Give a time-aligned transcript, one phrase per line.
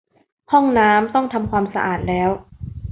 [0.51, 2.29] ห้องน้ำต้องทำความสะอาดแล้ว